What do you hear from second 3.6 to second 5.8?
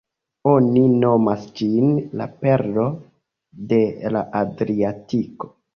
de la Adriatiko".